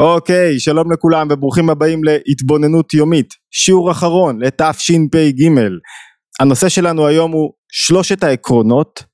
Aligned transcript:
אוקיי, 0.00 0.58
שלום 0.58 0.92
לכולם 0.92 1.28
וברוכים 1.30 1.70
הבאים 1.70 2.00
להתבוננות 2.04 2.94
יומית, 2.94 3.34
שיעור 3.50 3.90
אחרון 3.90 4.42
לתשפ"ג. 4.42 5.42
הנושא 6.40 6.68
שלנו 6.68 7.06
היום 7.06 7.32
הוא 7.32 7.50
שלושת 7.72 8.24
העקרונות, 8.24 9.04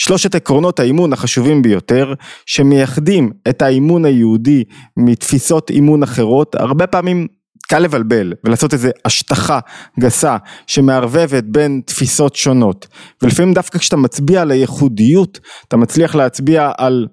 שלושת 0.00 0.34
עקרונות 0.34 0.80
האימון 0.80 1.12
החשובים 1.12 1.62
ביותר, 1.62 2.14
שמייחדים 2.46 3.30
את 3.48 3.62
האימון 3.62 4.04
היהודי 4.04 4.64
מתפיסות 4.96 5.70
אימון 5.70 6.02
אחרות, 6.02 6.54
הרבה 6.54 6.86
פעמים 6.86 7.26
קל 7.68 7.78
לבלבל 7.78 8.32
ולעשות 8.46 8.72
איזה 8.72 8.90
השטחה 9.04 9.58
גסה 10.00 10.36
שמערבבת 10.66 11.44
בין 11.44 11.80
תפיסות 11.86 12.36
שונות 12.36 12.86
ולפעמים 13.22 13.54
דווקא 13.54 13.78
כשאתה 13.78 13.96
מצביע 13.96 14.42
על 14.42 14.50
הייחודיות 14.50 15.40
אתה 15.68 15.76
מצליח 15.76 16.14
להצביע 16.14 16.70
על 16.78 17.06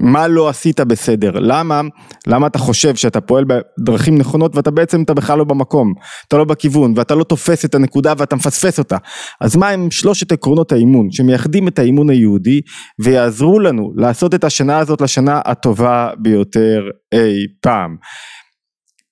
מה 0.00 0.28
לא 0.28 0.48
עשית 0.48 0.80
בסדר, 0.80 1.30
למה, 1.34 1.80
למה 2.26 2.46
אתה 2.46 2.58
חושב 2.58 2.94
שאתה 2.94 3.20
פועל 3.20 3.44
בדרכים 3.44 4.18
נכונות 4.18 4.56
ואתה 4.56 4.70
בעצם 4.70 5.02
אתה 5.02 5.14
בכלל 5.14 5.38
לא 5.38 5.44
במקום, 5.44 5.92
אתה 6.28 6.36
לא 6.36 6.44
בכיוון 6.44 6.92
ואתה 6.96 7.14
לא 7.14 7.24
תופס 7.24 7.64
את 7.64 7.74
הנקודה 7.74 8.12
ואתה 8.18 8.36
מפספס 8.36 8.78
אותה, 8.78 8.96
אז 9.40 9.56
מה 9.56 9.68
הם 9.68 9.90
שלושת 9.90 10.32
עקרונות 10.32 10.72
האימון 10.72 11.10
שמייחדים 11.10 11.68
את 11.68 11.78
האימון 11.78 12.10
היהודי 12.10 12.60
ויעזרו 13.04 13.60
לנו 13.60 13.92
לעשות 13.96 14.34
את 14.34 14.44
השנה 14.44 14.78
הזאת 14.78 15.00
לשנה 15.00 15.40
הטובה 15.44 16.10
ביותר 16.18 16.82
אי 17.12 17.46
פעם. 17.62 17.96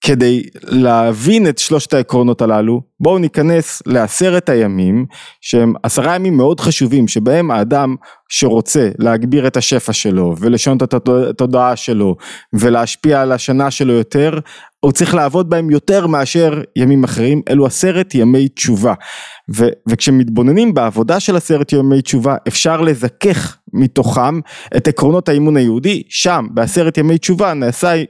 כדי 0.03 0.43
להבין 0.63 1.49
את 1.49 1.59
שלושת 1.59 1.95
העקרונות 1.95 2.43
הללו 2.43 2.81
בואו 3.01 3.19
ניכנס 3.19 3.83
לעשרת 3.87 4.49
הימים 4.49 5.07
שהם 5.41 5.75
עשרה 5.83 6.15
ימים 6.15 6.37
מאוד 6.37 6.61
חשובים 6.61 7.09
שבהם 7.09 7.51
האדם 7.51 7.97
שרוצה 8.29 8.89
להגביר 8.99 9.47
את 9.47 9.57
השפע 9.57 9.93
שלו 9.93 10.35
ולשנות 10.39 10.83
את 10.83 10.95
התודעה 10.95 11.77
שלו 11.77 12.17
ולהשפיע 12.53 13.23
על 13.23 13.33
השנה 13.33 13.71
שלו 13.71 13.93
יותר 13.93 14.39
הוא 14.85 14.93
צריך 14.93 15.15
לעבוד 15.15 15.51
בהם 15.51 15.71
יותר 15.71 16.07
מאשר 16.07 16.63
ימים 16.77 17.05
אחרים. 17.05 17.43
אלו 17.51 17.67
עשרת 17.67 18.15
ימי 18.15 18.49
תשובה. 18.49 18.95
ו, 19.55 19.67
וכשמתבוננים 19.89 20.75
בעבודה 20.75 21.21
של 21.21 21.37
עשרת 21.37 21.73
ימי 21.73 22.03
תשובה 22.03 22.37
אפשר 22.49 22.81
לזכך 22.81 23.57
מתוכם 23.73 24.41
את 24.77 24.89
עקרונות 24.89 25.29
האימון 25.29 25.57
היהודי. 25.57 26.03
שם 26.09 26.47
בעשרת 26.51 26.99
ימי 26.99 27.19
תשובה 27.19 27.55
נעשה 27.55 28.03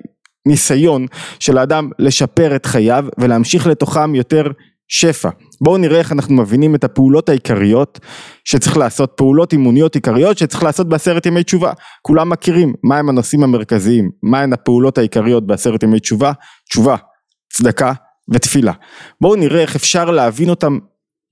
ניסיון 0.47 1.07
של 1.39 1.59
האדם 1.59 1.91
לשפר 1.99 2.57
את 2.57 2.67
חייו 2.67 3.05
ולהמשיך 3.19 3.67
לתוכם 3.67 4.15
יותר 4.15 4.43
שפע. 4.89 5.29
בואו 5.61 5.77
נראה 5.77 5.99
איך 5.99 6.13
אנחנו 6.13 6.35
מבינים 6.35 6.75
את 6.75 6.85
הפעולות 6.85 7.29
העיקריות 7.29 8.01
שצריך 8.45 8.77
לעשות, 8.77 9.13
פעולות 9.17 9.53
אימוניות 9.53 9.95
עיקריות 9.95 10.39
שצריך 10.39 10.63
לעשות 10.63 10.89
בעשרת 10.89 11.27
ימי 11.27 11.45
תשובה. 11.45 11.73
כולם 12.03 12.31
מכירים 12.31 12.75
מהם 12.85 13.09
הנושאים 13.09 13.43
המרכזיים, 13.43 14.11
מהן 14.23 14.53
הפעולות 14.53 14.99
העיקריות 14.99 15.47
בעשרת 15.47 15.83
ימי 15.83 16.01
תשובה, 16.01 16.33
תשובה, 16.69 16.97
צדקה 17.53 17.93
ותפילה. 18.35 18.73
בואו 19.21 19.37
נראה 19.37 19.61
איך 19.61 19.77
אפשר 19.77 20.11
להבין 20.11 20.51
אותם, 20.51 20.79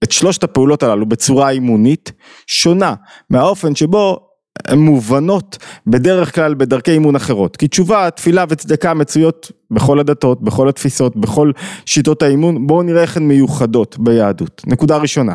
את 0.04 0.12
שלושת 0.12 0.44
הפעולות 0.44 0.82
הללו 0.82 1.06
בצורה 1.06 1.50
אימונית 1.50 2.12
שונה 2.46 2.94
מהאופן 3.30 3.74
שבו 3.74 4.29
מובנות 4.76 5.58
בדרך 5.86 6.34
כלל 6.34 6.54
בדרכי 6.54 6.90
אימון 6.90 7.16
אחרות 7.16 7.56
כי 7.56 7.68
תשובה, 7.68 8.10
תפילה 8.10 8.44
וצדקה 8.48 8.94
מצויות 8.94 9.52
בכל 9.70 10.00
הדתות, 10.00 10.42
בכל 10.42 10.68
התפיסות, 10.68 11.16
בכל 11.16 11.52
שיטות 11.86 12.22
האימון 12.22 12.66
בואו 12.66 12.82
נראה 12.82 13.02
איך 13.02 13.16
הן 13.16 13.22
מיוחדות 13.22 13.98
ביהדות. 13.98 14.62
נקודה 14.66 14.96
ראשונה, 14.96 15.32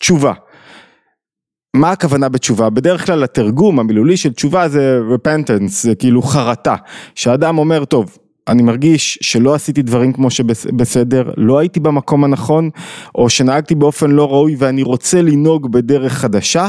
תשובה 0.00 0.32
מה 1.76 1.90
הכוונה 1.90 2.28
בתשובה? 2.28 2.70
בדרך 2.70 3.06
כלל 3.06 3.24
התרגום 3.24 3.80
המילולי 3.80 4.16
של 4.16 4.32
תשובה 4.32 4.68
זה 4.68 5.00
repentance, 5.14 5.68
זה 5.68 5.94
כאילו 5.94 6.22
חרטה, 6.22 6.74
שאדם 7.14 7.58
אומר 7.58 7.84
טוב 7.84 8.18
אני 8.48 8.62
מרגיש 8.62 9.18
שלא 9.22 9.54
עשיתי 9.54 9.82
דברים 9.82 10.12
כמו 10.12 10.30
שבסדר, 10.30 11.30
לא 11.36 11.58
הייתי 11.58 11.80
במקום 11.80 12.24
הנכון, 12.24 12.70
או 13.14 13.30
שנהגתי 13.30 13.74
באופן 13.74 14.10
לא 14.10 14.28
ראוי 14.30 14.56
ואני 14.58 14.82
רוצה 14.82 15.22
לנהוג 15.22 15.72
בדרך 15.72 16.12
חדשה, 16.12 16.68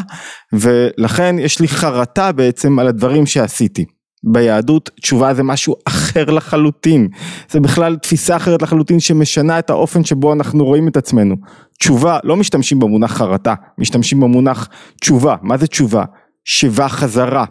ולכן 0.53 1.35
יש 1.39 1.59
לי 1.59 1.67
חרטה 1.67 2.31
בעצם 2.31 2.79
על 2.79 2.87
הדברים 2.87 3.25
שעשיתי. 3.25 3.85
ביהדות 4.23 4.89
תשובה 5.01 5.33
זה 5.33 5.43
משהו 5.43 5.75
אחר 5.85 6.25
לחלוטין, 6.25 7.07
זה 7.51 7.59
בכלל 7.59 7.95
תפיסה 7.95 8.35
אחרת 8.35 8.61
לחלוטין 8.61 8.99
שמשנה 8.99 9.59
את 9.59 9.69
האופן 9.69 10.03
שבו 10.03 10.33
אנחנו 10.33 10.65
רואים 10.65 10.87
את 10.87 10.97
עצמנו. 10.97 11.35
תשובה, 11.79 12.19
לא 12.23 12.35
משתמשים 12.35 12.79
במונח 12.79 13.11
חרטה, 13.11 13.53
משתמשים 13.77 14.19
במונח 14.19 14.69
תשובה, 15.01 15.35
מה 15.41 15.57
זה 15.57 15.67
תשובה? 15.67 16.03
שיבה 16.49 16.89
חזרה. 16.89 17.45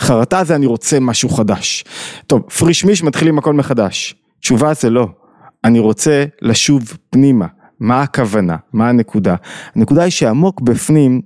חרטה 0.00 0.44
זה 0.44 0.54
אני 0.54 0.66
רוצה 0.66 1.00
משהו 1.00 1.28
חדש. 1.28 1.84
טוב, 2.26 2.42
פריש 2.58 2.84
מיש 2.84 3.02
מתחילים 3.02 3.38
הכל 3.38 3.54
מחדש. 3.54 4.14
תשובה 4.40 4.74
זה 4.74 4.90
לא. 4.90 5.08
אני 5.64 5.78
רוצה 5.78 6.24
לשוב 6.42 6.82
פנימה. 7.10 7.46
מה 7.80 8.02
הכוונה? 8.02 8.56
מה 8.72 8.88
הנקודה? 8.88 9.34
הנקודה 9.76 10.02
היא 10.02 10.10
שעמוק 10.10 10.60
בפנים 10.60 11.20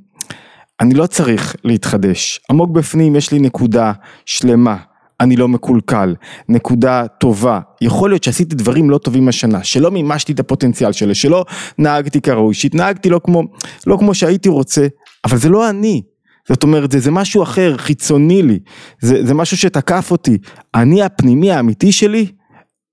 אני 0.81 0.94
לא 0.94 1.06
צריך 1.06 1.56
להתחדש. 1.64 2.41
עמוק 2.50 2.70
בפנים 2.70 3.16
יש 3.16 3.32
לי 3.32 3.38
נקודה 3.38 3.93
שלמה. 4.26 4.76
אני 5.20 5.37
לא 5.37 5.48
מקולקל, 5.48 6.14
נקודה 6.48 7.06
טובה, 7.06 7.60
יכול 7.81 8.10
להיות 8.10 8.25
שעשיתי 8.25 8.56
דברים 8.56 8.91
לא 8.91 8.98
טובים 8.98 9.28
השנה, 9.28 9.64
שלא 9.64 9.91
מימשתי 9.91 10.32
את 10.32 10.41
הפוטנציאל 10.41 10.93
שלי, 10.93 11.14
שלא 11.14 11.44
נהגתי 11.78 12.20
כראוי, 12.20 12.54
שהתנהגתי 12.54 13.10
לא 13.10 13.20
כמו, 13.25 13.43
לא 13.87 13.97
כמו 13.97 14.14
שהייתי 14.14 14.48
רוצה, 14.48 14.87
אבל 15.25 15.37
זה 15.37 15.48
לא 15.48 15.70
אני, 15.70 16.03
זאת 16.49 16.62
אומרת 16.62 16.93
זה, 16.93 17.01
זה 17.01 17.11
משהו 17.11 17.43
אחר, 17.43 17.77
חיצוני 17.77 18.43
לי, 18.43 18.59
זה, 19.01 19.27
זה 19.27 19.34
משהו 19.34 19.57
שתקף 19.57 20.11
אותי, 20.11 20.39
אני 20.75 21.03
הפנימי 21.03 21.53
האמיתי 21.53 21.93
שלי, 21.93 22.27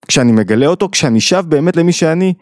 כשאני 0.08 0.31
מגלה 0.31 0.68
אותו, 0.68 0.90
כשאני 0.91 1.22
שב 1.22 1.44
באמת 1.47 1.78
למי 1.78 1.92
שאני, 1.92 2.34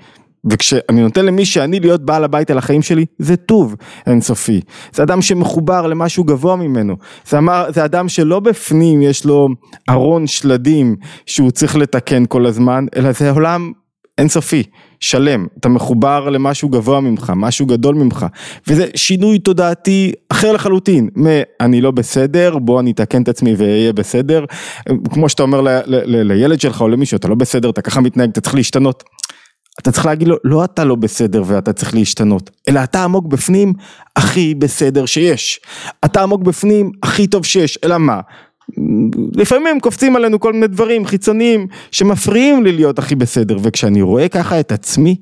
וכשאני 0.49 1.01
נותן 1.01 1.25
למי 1.25 1.45
שאני 1.45 1.79
להיות 1.79 2.05
בעל 2.05 2.23
הבית 2.23 2.51
על 2.51 2.57
החיים 2.57 2.81
שלי, 2.81 3.05
זה 3.19 3.35
טוב 3.35 3.75
אינסופי. 4.07 4.61
זה 4.93 5.03
אדם 5.03 5.21
שמחובר 5.21 5.87
למשהו 5.87 6.23
גבוה 6.23 6.55
ממנו. 6.55 6.95
זה, 7.27 7.37
אמר, 7.37 7.65
זה 7.73 7.85
אדם 7.85 8.09
שלא 8.09 8.39
בפנים 8.39 9.01
יש 9.01 9.25
לו 9.25 9.47
ארון 9.89 10.27
שלדים 10.27 10.95
שהוא 11.25 11.51
צריך 11.51 11.75
לתקן 11.75 12.25
כל 12.25 12.45
הזמן, 12.45 12.85
אלא 12.95 13.11
זה 13.11 13.31
עולם 13.31 13.71
אינסופי, 14.17 14.63
שלם, 15.01 15.45
אתה 15.59 15.69
מחובר 15.69 16.29
למשהו 16.29 16.69
גבוה 16.69 16.99
ממך, 16.99 17.33
משהו 17.35 17.65
גדול 17.65 17.95
ממך, 17.95 18.25
וזה 18.67 18.85
שינוי 18.95 19.39
תודעתי 19.39 20.11
אחר 20.29 20.51
לחלוטין, 20.51 21.09
מ"אני 21.15 21.81
לא 21.81 21.91
בסדר, 21.91 22.57
בוא 22.59 22.79
אני 22.79 22.91
אתקן 22.91 23.21
את 23.21 23.29
עצמי 23.29 23.53
ואהיה 23.57 23.93
בסדר", 23.93 24.45
כמו 25.13 25.29
שאתה 25.29 25.43
אומר 25.43 25.61
לילד 26.05 26.61
שלך 26.61 26.81
או 26.81 26.87
למישהו, 26.87 27.17
אתה 27.17 27.27
לא 27.27 27.35
בסדר, 27.35 27.69
אתה 27.69 27.81
ככה 27.81 28.01
מתנהג, 28.01 28.29
אתה 28.29 28.41
צריך 28.41 28.55
להשתנות. 28.55 29.03
אתה 29.81 29.91
צריך 29.91 30.05
להגיד 30.05 30.27
לו, 30.27 30.35
לא 30.43 30.63
אתה 30.63 30.83
לא 30.83 30.95
בסדר 30.95 31.43
ואתה 31.45 31.73
צריך 31.73 31.93
להשתנות, 31.93 32.49
אלא 32.69 32.83
אתה 32.83 33.03
עמוק 33.03 33.25
בפנים 33.25 33.73
הכי 34.15 34.55
בסדר 34.55 35.05
שיש. 35.05 35.59
אתה 36.05 36.23
עמוק 36.23 36.41
בפנים 36.41 36.91
הכי 37.03 37.27
טוב 37.27 37.45
שיש, 37.45 37.79
אלא 37.83 37.97
מה? 37.97 38.19
לפעמים 39.35 39.79
קופצים 39.79 40.15
עלינו 40.15 40.39
כל 40.39 40.53
מיני 40.53 40.67
דברים 40.67 41.05
חיצוניים 41.05 41.67
שמפריעים 41.91 42.63
לי 42.63 42.71
להיות 42.71 42.99
הכי 42.99 43.15
בסדר 43.15 43.57
וכשאני 43.63 44.01
רואה 44.01 44.29
ככה 44.29 44.59
את 44.59 44.71
עצמי 44.71 45.15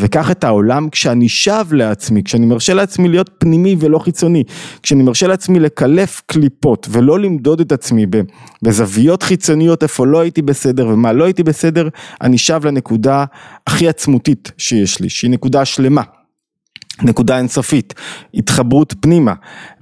וכך 0.00 0.30
את 0.30 0.44
העולם 0.44 0.88
כשאני 0.88 1.28
שב 1.28 1.64
לעצמי 1.72 2.22
כשאני 2.22 2.46
מרשה 2.46 2.74
לעצמי 2.74 3.08
להיות 3.08 3.30
פנימי 3.38 3.76
ולא 3.78 3.98
חיצוני 3.98 4.44
כשאני 4.82 5.02
מרשה 5.02 5.26
לעצמי 5.26 5.60
לקלף 5.60 6.22
קליפות 6.26 6.86
ולא 6.90 7.20
למדוד 7.20 7.60
את 7.60 7.72
עצמי 7.72 8.06
בזוויות 8.62 9.22
חיצוניות 9.22 9.82
איפה 9.82 10.06
לא 10.06 10.20
הייתי 10.20 10.42
בסדר 10.42 10.88
ומה 10.88 11.12
לא 11.12 11.24
הייתי 11.24 11.42
בסדר 11.42 11.88
אני 12.20 12.38
שב 12.38 12.66
לנקודה 12.66 13.24
הכי 13.66 13.88
עצמותית 13.88 14.52
שיש 14.58 15.00
לי 15.00 15.08
שהיא 15.08 15.30
נקודה 15.30 15.64
שלמה 15.64 16.02
נקודה 17.02 17.38
אינסופית, 17.38 17.94
התחברות 18.34 18.94
פנימה, 19.00 19.34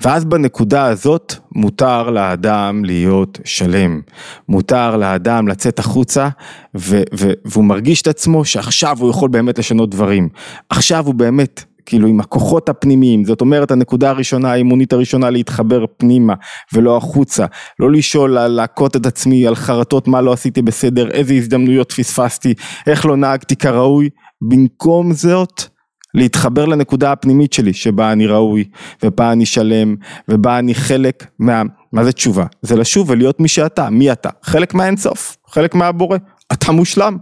ואז 0.02 0.24
בנקודה 0.24 0.84
הזאת 0.84 1.34
מותר 1.54 2.10
לאדם 2.10 2.84
להיות 2.84 3.38
שלם, 3.44 4.00
מותר 4.48 4.96
לאדם 4.96 5.48
לצאת 5.48 5.78
החוצה 5.78 6.28
ו- 6.76 7.02
ו- 7.18 7.32
והוא 7.44 7.64
מרגיש 7.64 8.02
את 8.02 8.06
עצמו 8.06 8.44
שעכשיו 8.44 8.96
הוא 9.00 9.10
יכול 9.10 9.28
באמת 9.28 9.58
לשנות 9.58 9.90
דברים, 9.90 10.28
עכשיו 10.70 11.06
הוא 11.06 11.14
באמת 11.14 11.64
כאילו 11.86 12.08
עם 12.08 12.20
הכוחות 12.20 12.68
הפנימיים, 12.68 13.24
זאת 13.24 13.40
אומרת 13.40 13.70
הנקודה 13.70 14.10
הראשונה, 14.10 14.52
האימונית 14.52 14.92
הראשונה 14.92 15.30
להתחבר 15.30 15.84
פנימה 15.96 16.34
ולא 16.72 16.96
החוצה, 16.96 17.46
לא 17.78 17.92
לשאול, 17.92 18.30
להכות 18.30 18.96
את 18.96 19.06
עצמי 19.06 19.46
על 19.46 19.54
חרטות 19.54 20.08
מה 20.08 20.20
לא 20.20 20.32
עשיתי 20.32 20.62
בסדר, 20.62 21.10
איזה 21.10 21.34
הזדמנויות 21.34 21.92
פספסתי, 21.92 22.54
איך 22.86 23.06
לא 23.06 23.16
נהגתי 23.16 23.56
כראוי, 23.56 24.08
במקום 24.40 25.12
זאת 25.12 25.73
להתחבר 26.14 26.64
לנקודה 26.64 27.12
הפנימית 27.12 27.52
שלי 27.52 27.72
שבה 27.72 28.12
אני 28.12 28.26
ראוי 28.26 28.64
ובה 29.02 29.32
אני 29.32 29.46
שלם 29.46 29.94
ובה 30.28 30.58
אני 30.58 30.74
חלק 30.74 31.26
מה... 31.38 31.62
מה 31.92 32.04
זה 32.04 32.12
תשובה? 32.12 32.46
זה 32.62 32.76
לשוב 32.76 33.10
ולהיות 33.10 33.40
מי 33.40 33.48
שאתה, 33.48 33.90
מי 33.90 34.12
אתה? 34.12 34.28
חלק 34.42 34.74
מהאינסוף, 34.74 35.36
חלק 35.48 35.74
מהבורא. 35.74 36.18
אתה 36.52 36.72
מושלם, 36.72 37.16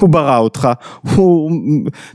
הוא 0.00 0.08
ברא 0.08 0.38
אותך, 0.38 0.68
הוא 1.16 1.50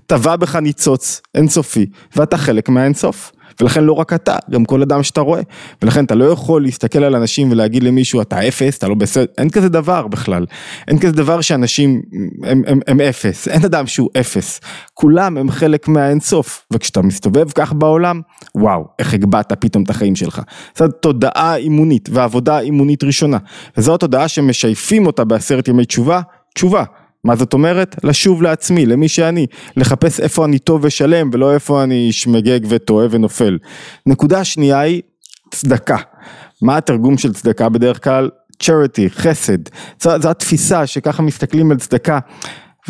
טבע 0.06 0.36
בך 0.36 0.56
ניצוץ 0.56 1.22
אינסופי 1.36 1.86
ואתה 2.16 2.38
חלק 2.38 2.70
מהאינסוף. 2.70 3.32
ולכן 3.62 3.84
לא 3.84 3.94
רק 3.94 4.14
אתה, 4.14 4.36
גם 4.52 4.66
כל 4.66 4.82
אדם 4.82 5.04
שאתה 5.04 5.22
רואה, 5.22 5.42
ולכן 5.82 6.06
אתה 6.06 6.16
לא 6.16 6.26
יכול 6.26 6.64
להסתכל 6.64 7.04
על 7.04 7.16
אנשים 7.16 7.52
ולהגיד 7.52 7.84
למישהו 7.84 8.22
אתה 8.22 8.48
אפס, 8.48 8.78
אתה 8.78 8.88
לא 8.88 8.96
בסדר, 8.96 9.26
אין 9.38 9.50
כזה 9.50 9.70
דבר 9.70 10.08
בכלל, 10.08 10.46
אין 10.88 11.00
כזה 11.00 11.12
דבר 11.12 11.42
שאנשים 11.42 12.02
הם, 12.44 12.62
הם, 12.68 12.80
הם 12.88 13.02
אפס, 13.02 13.48
אין 13.48 13.66
אדם 13.66 13.88
שהוא 13.88 14.10
אפס, 14.20 14.62
כולם 14.94 15.38
הם 15.38 15.52
חלק 15.52 15.88
מהאינסוף, 15.88 16.66
וכשאתה 16.74 17.02
מסתובב 17.02 17.52
כך 17.52 17.74
בעולם, 17.74 18.22
וואו, 18.56 18.86
איך 19.00 19.14
הגבהת 19.14 19.54
פתאום 19.54 19.84
את 19.84 19.90
החיים 19.90 20.16
שלך, 20.16 20.42
זו 20.78 20.88
תודעה 20.88 21.56
אימונית 21.56 22.10
ועבודה 22.12 22.60
אימונית 22.60 23.04
ראשונה, 23.04 23.38
וזו 23.78 23.96
התודעה 23.96 24.28
שמשייפים 24.28 25.06
אותה 25.06 25.24
בעשרת 25.24 25.68
ימי 25.68 25.86
תשובה, 25.86 26.22
תשובה. 26.56 26.84
מה 27.24 27.36
זאת 27.36 27.54
אומרת? 27.54 27.96
לשוב 28.04 28.42
לעצמי, 28.42 28.86
למי 28.86 29.08
שאני, 29.08 29.48
לחפש 29.78 30.20
איפה 30.20 30.46
אני 30.46 30.60
טוב 30.60 30.82
ושלם 30.84 31.30
ולא 31.34 31.54
איפה 31.54 31.84
אני 31.84 32.12
שמגג 32.12 32.60
וטועה 32.70 33.08
ונופל. 33.12 33.58
נקודה 34.06 34.44
שנייה 34.44 34.80
היא 34.80 35.02
צדקה. 35.52 35.98
מה 36.62 36.78
התרגום 36.78 37.18
של 37.18 37.34
צדקה 37.34 37.70
בדרך 37.70 38.04
כלל? 38.04 38.30
charity, 38.64 39.10
חסד. 39.10 39.58
זו, 40.02 40.22
זו 40.22 40.30
התפיסה 40.30 40.88
שככה 40.88 41.24
מסתכלים 41.24 41.72
על 41.72 41.78
צדקה. 41.78 42.20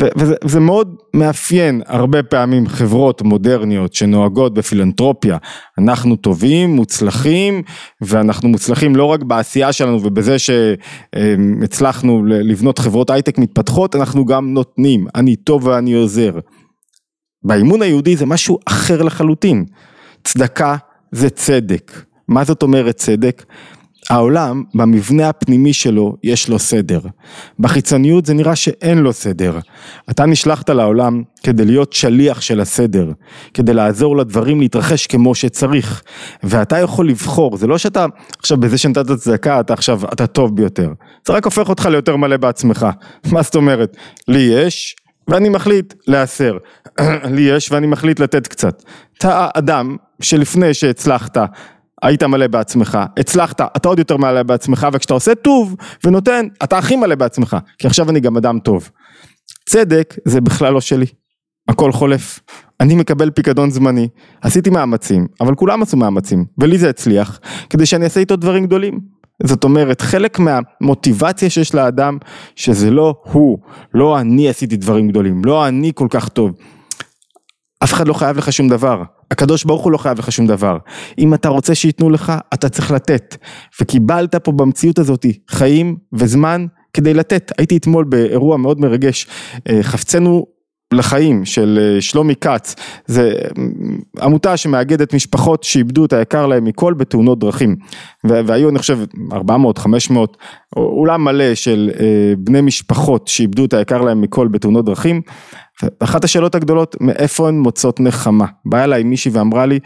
וזה, 0.00 0.34
וזה 0.44 0.60
מאוד 0.60 0.96
מאפיין 1.14 1.82
הרבה 1.86 2.22
פעמים 2.22 2.68
חברות 2.68 3.22
מודרניות 3.22 3.94
שנוהגות 3.94 4.54
בפילנטרופיה. 4.54 5.36
אנחנו 5.78 6.16
טובים, 6.16 6.70
מוצלחים, 6.76 7.62
ואנחנו 8.00 8.48
מוצלחים 8.48 8.96
לא 8.96 9.04
רק 9.04 9.22
בעשייה 9.22 9.72
שלנו 9.72 10.00
ובזה 10.02 10.36
שהצלחנו 10.38 12.24
לבנות 12.24 12.78
חברות 12.78 13.10
הייטק 13.10 13.38
מתפתחות, 13.38 13.96
אנחנו 13.96 14.24
גם 14.24 14.54
נותנים, 14.54 15.06
אני 15.14 15.36
טוב 15.36 15.66
ואני 15.66 15.92
עוזר. 15.92 16.38
באימון 17.42 17.82
היהודי 17.82 18.16
זה 18.16 18.26
משהו 18.26 18.58
אחר 18.66 19.02
לחלוטין. 19.02 19.64
צדקה 20.24 20.76
זה 21.12 21.30
צדק. 21.30 22.02
מה 22.28 22.44
זאת 22.44 22.62
אומרת 22.62 22.96
צדק? 22.96 23.44
העולם 24.10 24.62
במבנה 24.74 25.28
הפנימי 25.28 25.72
שלו 25.72 26.16
יש 26.22 26.48
לו 26.48 26.58
סדר, 26.58 27.00
בחיצוניות 27.58 28.26
זה 28.26 28.34
נראה 28.34 28.56
שאין 28.56 28.98
לו 28.98 29.12
סדר. 29.12 29.58
אתה 30.10 30.26
נשלחת 30.26 30.70
לעולם 30.70 31.22
כדי 31.42 31.64
להיות 31.64 31.92
שליח 31.92 32.40
של 32.40 32.60
הסדר, 32.60 33.12
כדי 33.54 33.74
לעזור 33.74 34.16
לדברים 34.16 34.60
להתרחש 34.60 35.06
כמו 35.06 35.34
שצריך, 35.34 36.02
ואתה 36.42 36.78
יכול 36.78 37.08
לבחור, 37.08 37.56
זה 37.56 37.66
לא 37.66 37.78
שאתה 37.78 38.06
עכשיו 38.38 38.58
בזה 38.58 38.78
שנתת 38.78 39.12
צדקה 39.12 39.60
אתה 39.60 39.72
עכשיו, 39.72 40.00
אתה 40.12 40.26
טוב 40.26 40.56
ביותר, 40.56 40.92
זה 41.26 41.32
רק 41.32 41.44
הופך 41.44 41.68
אותך 41.68 41.86
ליותר 41.86 42.16
מלא 42.16 42.36
בעצמך, 42.36 42.86
מה 43.32 43.42
זאת 43.42 43.54
אומרת? 43.54 43.96
לי 44.28 44.40
יש 44.40 44.96
ואני 45.28 45.48
מחליט 45.48 45.94
להסר, 46.06 46.58
לי 47.36 47.42
יש 47.42 47.72
ואני 47.72 47.86
מחליט 47.86 48.20
לתת 48.20 48.46
קצת. 48.46 48.82
אתה 49.18 49.48
אדם 49.54 49.96
שלפני 50.20 50.74
שהצלחת 50.74 51.36
היית 52.04 52.22
מלא 52.22 52.46
בעצמך, 52.46 52.98
הצלחת, 53.18 53.60
אתה 53.60 53.88
עוד 53.88 53.98
יותר 53.98 54.16
מלא 54.16 54.42
בעצמך, 54.42 54.86
וכשאתה 54.92 55.14
עושה 55.14 55.34
טוב 55.34 55.76
ונותן, 56.04 56.46
אתה 56.64 56.78
הכי 56.78 56.96
מלא 56.96 57.14
בעצמך, 57.14 57.56
כי 57.78 57.86
עכשיו 57.86 58.10
אני 58.10 58.20
גם 58.20 58.36
אדם 58.36 58.58
טוב. 58.58 58.90
צדק 59.68 60.14
זה 60.24 60.40
בכלל 60.40 60.72
לא 60.72 60.80
שלי, 60.80 61.06
הכל 61.68 61.92
חולף. 61.92 62.40
אני 62.80 62.94
מקבל 62.94 63.30
פיקדון 63.30 63.70
זמני, 63.70 64.08
עשיתי 64.42 64.70
מאמצים, 64.70 65.26
אבל 65.40 65.54
כולם 65.54 65.82
עשו 65.82 65.96
מאמצים, 65.96 66.44
ולי 66.58 66.78
זה 66.78 66.90
הצליח, 66.90 67.40
כדי 67.70 67.86
שאני 67.86 68.04
אעשה 68.04 68.20
איתו 68.20 68.36
דברים 68.36 68.66
גדולים. 68.66 69.00
זאת 69.42 69.64
אומרת, 69.64 70.00
חלק 70.00 70.38
מהמוטיבציה 70.38 71.50
שיש 71.50 71.74
לאדם, 71.74 72.18
שזה 72.56 72.90
לא 72.90 73.14
הוא, 73.22 73.58
לא 73.94 74.20
אני 74.20 74.48
עשיתי 74.48 74.76
דברים 74.76 75.08
גדולים, 75.08 75.44
לא 75.44 75.68
אני 75.68 75.92
כל 75.94 76.06
כך 76.10 76.28
טוב. 76.28 76.52
אף 77.84 77.92
אחד 77.92 78.08
לא 78.08 78.14
חייב 78.14 78.36
לך 78.36 78.52
שום 78.52 78.68
דבר, 78.68 79.02
הקדוש 79.30 79.64
ברוך 79.64 79.82
הוא 79.82 79.92
לא 79.92 79.98
חייב 79.98 80.18
לך 80.18 80.32
שום 80.32 80.46
דבר. 80.46 80.78
אם 81.18 81.34
אתה 81.34 81.48
רוצה 81.48 81.74
שייתנו 81.74 82.10
לך, 82.10 82.32
אתה 82.54 82.68
צריך 82.68 82.90
לתת. 82.90 83.36
וקיבלת 83.80 84.34
פה 84.34 84.52
במציאות 84.52 84.98
הזאת 84.98 85.26
חיים 85.50 85.96
וזמן 86.12 86.66
כדי 86.92 87.14
לתת. 87.14 87.52
הייתי 87.58 87.76
אתמול 87.76 88.04
באירוע 88.04 88.56
מאוד 88.56 88.80
מרגש, 88.80 89.26
אה, 89.68 89.82
חפצנו 89.82 90.46
לחיים 90.92 91.44
של 91.44 91.78
אה, 91.82 92.00
שלומי 92.00 92.34
כץ, 92.34 92.74
זה 93.06 93.32
אה, 94.18 94.24
עמותה 94.24 94.56
שמאגדת 94.56 95.14
משפחות 95.14 95.62
שאיבדו 95.62 96.04
את 96.04 96.12
היקר 96.12 96.46
להם 96.46 96.64
מכל 96.64 96.94
בתאונות 96.94 97.38
דרכים 97.38 97.76
והיו 98.24 98.68
אני 98.68 98.78
חושב 98.78 98.98
400, 99.32 99.78
500, 99.78 100.36
אולם 100.76 101.24
מלא 101.24 101.54
של 101.54 101.90
בני 102.38 102.60
משפחות 102.60 103.28
שאיבדו 103.28 103.64
את 103.64 103.74
היקר 103.74 104.02
להם 104.02 104.20
מכל 104.20 104.48
בתאונות 104.48 104.84
דרכים 104.84 105.22
ואחת 105.82 106.24
השאלות 106.24 106.54
הגדולות, 106.54 106.96
מאיפה 107.00 107.48
הן 107.48 107.58
מוצאות 107.58 108.00
נחמה? 108.00 108.46
באה 108.66 108.84
אליי 108.84 109.02
מישהי 109.02 109.30
ואמרה 109.30 109.66
לי, 109.66 109.78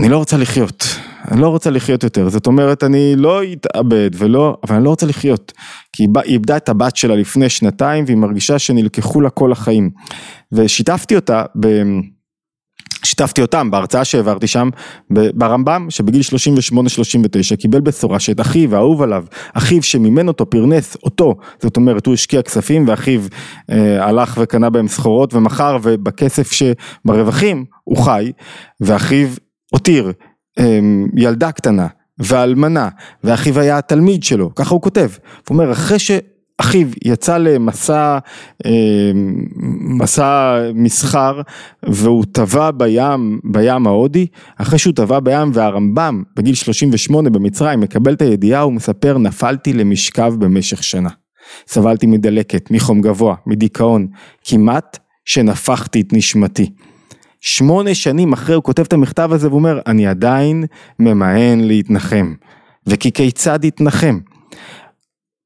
אני 0.00 0.08
לא 0.08 0.18
רוצה 0.18 0.36
לחיות, 0.36 0.84
אני 1.30 1.40
לא 1.40 1.48
רוצה 1.48 1.70
לחיות 1.70 2.02
יותר, 2.02 2.28
זאת 2.28 2.46
אומרת 2.46 2.84
אני 2.84 3.14
לא 3.16 3.40
אתאבד 3.52 4.10
ולא, 4.14 4.56
אבל 4.64 4.76
אני 4.76 4.84
לא 4.84 4.90
רוצה 4.90 5.06
לחיות, 5.06 5.52
כי 5.92 6.02
היא 6.02 6.08
איבדה 6.24 6.56
את 6.56 6.68
הבת 6.68 6.96
שלה 6.96 7.16
לפני 7.16 7.48
שנתיים 7.48 8.04
והיא 8.04 8.16
מרגישה 8.16 8.58
שנלקחו 8.58 9.20
לה 9.20 9.30
כל 9.30 9.52
החיים, 9.52 9.90
ושיתפתי 10.52 11.16
אותה 11.16 11.44
ב... 11.60 11.82
שיתפתי 13.04 13.42
אותם 13.42 13.70
בהרצאה 13.70 14.04
שהעברתי 14.04 14.46
שם 14.46 14.70
ברמב"ם 15.10 15.86
שבגיל 15.90 16.20
38-39 17.52 17.56
קיבל 17.56 17.80
בשורה 17.80 18.20
שאת 18.20 18.40
אחיו 18.40 18.74
האהוב 18.74 19.02
עליו, 19.02 19.24
אחיו 19.54 19.82
שמימן 19.82 20.28
אותו 20.28 20.50
פרנס 20.50 20.96
אותו, 21.04 21.34
זאת 21.62 21.76
אומרת 21.76 22.06
הוא 22.06 22.14
השקיע 22.14 22.42
כספים 22.42 22.88
ואחיו 22.88 23.20
אה, 23.70 24.06
הלך 24.06 24.38
וקנה 24.40 24.70
בהם 24.70 24.88
סחורות 24.88 25.34
ומכר 25.34 25.78
ובכסף 25.82 26.52
שברווחים 26.52 27.64
הוא 27.84 27.98
חי 27.98 28.32
ואחיו 28.80 29.28
הותיר 29.72 30.12
אה, 30.58 30.78
ילדה 31.16 31.52
קטנה 31.52 31.86
ואלמנה 32.18 32.88
ואחיו 33.24 33.60
היה 33.60 33.78
התלמיד 33.78 34.22
שלו, 34.22 34.54
ככה 34.54 34.74
הוא 34.74 34.82
כותב, 34.82 35.10
הוא 35.48 35.58
אומר 35.58 35.72
אחרי 35.72 35.98
ש... 35.98 36.10
אחיו 36.58 36.88
יצא 37.04 37.38
למסע, 37.38 38.18
אה, 38.66 38.70
מסע 39.80 40.58
מסחר 40.74 41.40
והוא 41.82 42.24
טבע 42.32 42.70
בים, 42.70 43.40
בים 43.44 43.86
ההודי, 43.86 44.26
אחרי 44.56 44.78
שהוא 44.78 44.94
טבע 44.94 45.20
בים 45.20 45.50
והרמב"ם 45.54 46.22
בגיל 46.36 46.54
38 46.54 47.30
במצרים 47.30 47.80
מקבל 47.80 48.12
את 48.12 48.22
הידיעה 48.22 48.60
הוא 48.60 48.72
מספר 48.72 49.18
נפלתי 49.18 49.72
למשכב 49.72 50.34
במשך 50.38 50.82
שנה. 50.82 51.10
סבלתי 51.68 52.06
מדלקת, 52.06 52.70
מחום 52.70 53.00
גבוה, 53.00 53.34
מדיכאון, 53.46 54.06
כמעט 54.44 54.98
שנפחתי 55.24 56.00
את 56.00 56.12
נשמתי. 56.12 56.70
שמונה 57.40 57.94
שנים 57.94 58.32
אחרי 58.32 58.54
הוא 58.54 58.62
כותב 58.62 58.82
את 58.82 58.92
המכתב 58.92 59.28
הזה 59.32 59.50
ואומר 59.50 59.80
אני 59.86 60.06
עדיין 60.06 60.64
ממאן 60.98 61.60
להתנחם. 61.60 62.34
וכי 62.86 63.12
כיצד 63.12 63.64
יתנחם? 63.64 64.18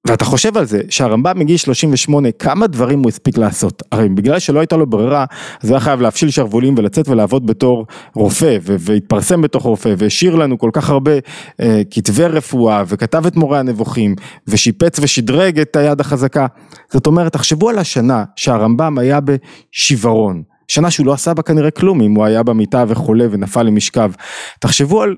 ואתה 0.07 0.25
חושב 0.25 0.57
על 0.57 0.65
זה 0.65 0.81
שהרמב"ם 0.91 1.39
מגיל 1.39 1.57
38 1.57 2.33
כמה 2.33 2.67
דברים 2.67 2.99
הוא 2.99 3.09
הספיק 3.09 3.39
לעשות? 3.39 3.83
הרי 3.93 4.09
בגלל 4.09 4.39
שלא 4.39 4.61
הייתה 4.61 4.77
לו 4.77 4.87
ברירה 4.87 5.25
אז 5.63 5.69
הוא 5.69 5.77
היה 5.77 5.81
חייב 5.81 6.01
להפשיל 6.01 6.31
שרוולים 6.31 6.75
ולצאת 6.79 7.09
ולעבוד 7.09 7.47
בתור 7.47 7.87
רופא 8.15 8.59
והתפרסם 8.63 9.43
בתוך 9.43 9.63
רופא 9.63 9.95
והשאיר 9.99 10.35
לנו 10.37 10.59
כל 10.59 10.71
כך 10.73 10.91
הרבה 10.91 11.13
אה, 11.61 11.83
כתבי 11.91 12.25
רפואה 12.25 12.83
וכתב 12.87 13.27
את 13.27 13.37
מורה 13.37 13.59
הנבוכים 13.59 14.15
ושיפץ 14.47 14.99
ושדרג 15.01 15.61
את 15.61 15.77
היד 15.77 16.01
החזקה. 16.01 16.47
זאת 16.93 17.07
אומרת 17.07 17.33
תחשבו 17.33 17.69
על 17.69 17.79
השנה 17.79 18.25
שהרמב"ם 18.37 18.99
היה 18.99 19.19
בשיוורון. 19.21 20.43
שנה 20.69 20.91
שהוא 20.91 21.07
לא 21.07 21.13
עשה 21.13 21.35
בה 21.35 21.43
כנראה 21.43 21.71
כלום 21.71 22.01
אם 22.01 22.15
הוא 22.15 22.25
היה 22.25 22.43
במיטה 22.43 22.85
וחולה 22.89 23.27
ונפל 23.31 23.63
למשכב. 23.63 24.13
תחשבו 24.61 25.03
על 25.03 25.17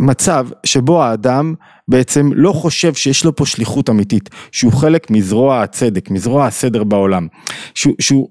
מצב 0.00 0.46
שבו 0.64 1.02
האדם 1.02 1.54
בעצם 1.88 2.30
לא 2.34 2.52
חושב 2.52 2.94
שיש 2.94 3.24
לו 3.24 3.36
פה 3.36 3.46
שליחות 3.46 3.90
אמיתית, 3.90 4.30
שהוא 4.52 4.72
חלק 4.72 5.10
מזרוע 5.10 5.62
הצדק, 5.62 6.10
מזרוע 6.10 6.46
הסדר 6.46 6.84
בעולם, 6.84 7.26
שהוא, 7.74 7.94
שהוא, 8.00 8.28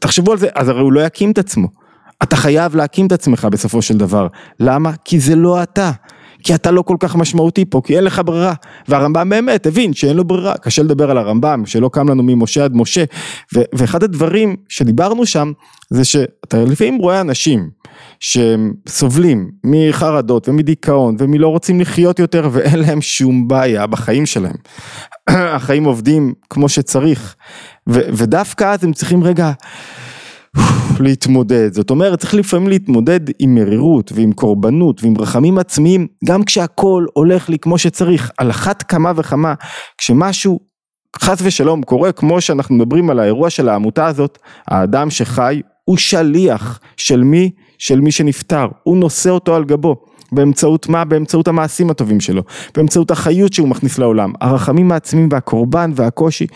תחשבו 0.00 0.32
על 0.32 0.38
זה, 0.38 0.48
אז 0.54 0.68
הרי 0.68 0.80
הוא 0.80 0.92
לא 0.92 1.00
יקים 1.00 1.30
את 1.30 1.38
עצמו, 1.38 1.68
אתה 2.22 2.36
חייב 2.36 2.76
להקים 2.76 3.06
את 3.06 3.12
עצמך 3.12 3.48
בסופו 3.50 3.82
של 3.82 3.98
דבר, 3.98 4.26
למה? 4.60 4.92
כי 5.04 5.20
זה 5.20 5.36
לא 5.36 5.62
אתה, 5.62 5.90
כי 6.42 6.54
אתה 6.54 6.70
לא 6.70 6.82
כל 6.82 6.96
כך 7.00 7.16
משמעותי 7.16 7.64
פה, 7.64 7.80
כי 7.84 7.96
אין 7.96 8.04
לך 8.04 8.22
ברירה. 8.24 8.54
והרמב"ם 8.88 9.28
באמת 9.28 9.66
הבין 9.66 9.92
שאין 9.92 10.16
לו 10.16 10.24
ברירה, 10.24 10.58
קשה 10.58 10.82
לדבר 10.82 11.10
על 11.10 11.18
הרמב"ם, 11.18 11.66
שלא 11.66 11.90
קם 11.92 12.08
לנו 12.08 12.22
ממשה 12.22 12.64
עד 12.64 12.72
משה. 12.74 13.04
ואחד 13.52 14.02
הדברים 14.02 14.56
שדיברנו 14.68 15.26
שם, 15.26 15.52
זה 15.90 16.04
שאתה 16.04 16.64
לפעמים 16.64 16.98
רואה 16.98 17.20
אנשים 17.20 17.70
שהם 18.20 18.72
סובלים 18.88 19.50
מחרדות 19.64 20.48
ומדיכאון 20.48 21.16
ומלא 21.18 21.48
רוצים 21.48 21.80
לחיות 21.80 22.18
יותר 22.18 22.48
ואין 22.52 22.78
להם 22.78 23.00
שום 23.00 23.48
בעיה 23.48 23.86
בחיים 23.86 24.26
שלהם. 24.26 24.56
החיים 25.30 25.84
עובדים 25.84 26.32
כמו 26.50 26.68
שצריך, 26.68 27.34
ו- 27.88 28.08
ודווקא 28.12 28.64
אז 28.64 28.84
הם 28.84 28.92
צריכים 28.92 29.24
רגע 29.24 29.52
להתמודד, 31.00 31.72
זאת 31.72 31.90
אומרת 31.90 32.18
צריך 32.20 32.34
לפעמים 32.34 32.68
להתמודד 32.68 33.20
עם 33.38 33.54
מרירות 33.54 34.12
ועם 34.14 34.32
קורבנות 34.32 35.02
ועם 35.02 35.14
רחמים 35.18 35.58
עצמיים 35.58 36.06
גם 36.24 36.44
כשהכל 36.44 37.04
הולך 37.12 37.48
לי 37.48 37.58
כמו 37.58 37.78
שצריך, 37.78 38.30
על 38.38 38.50
אחת 38.50 38.82
כמה 38.82 39.12
וכמה 39.16 39.54
כשמשהו 39.98 40.60
חס 41.18 41.38
ושלום 41.42 41.82
קורה 41.82 42.12
כמו 42.12 42.40
שאנחנו 42.40 42.74
מדברים 42.74 43.10
על 43.10 43.18
האירוע 43.18 43.50
של 43.50 43.68
העמותה 43.68 44.06
הזאת, 44.06 44.38
האדם 44.68 45.10
שחי 45.10 45.60
הוא 45.84 45.96
שליח 45.96 46.80
של 46.96 47.22
מי? 47.22 47.50
של 47.86 48.00
מי 48.00 48.12
שנפטר, 48.12 48.66
הוא 48.82 48.96
נושא 48.96 49.30
אותו 49.30 49.54
על 49.54 49.64
גבו. 49.64 49.96
באמצעות 50.32 50.88
מה? 50.88 51.04
באמצעות 51.04 51.48
המעשים 51.48 51.90
הטובים 51.90 52.20
שלו, 52.20 52.42
באמצעות 52.76 53.10
החיות 53.10 53.52
שהוא 53.52 53.68
מכניס 53.68 53.98
לעולם. 53.98 54.32
הרחמים 54.40 54.92
העצמיים 54.92 55.28
והקורבן 55.32 55.90
והקושי 55.94 56.46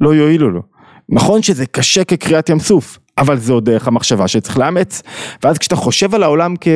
לא 0.00 0.14
יועילו 0.14 0.50
לו. 0.50 0.62
נכון 1.08 1.42
שזה 1.42 1.66
קשה 1.66 2.04
כקריאת 2.04 2.48
ים 2.48 2.58
סוף, 2.58 2.98
אבל 3.18 3.38
זו 3.38 3.60
דרך 3.60 3.88
המחשבה 3.88 4.28
שצריך 4.28 4.58
לאמץ. 4.58 5.02
ואז 5.42 5.58
כשאתה 5.58 5.76
חושב 5.76 6.14
על 6.14 6.22
העולם 6.22 6.54
כ... 6.60 6.68